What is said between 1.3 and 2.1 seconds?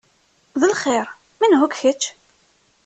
Menhu-k kečč?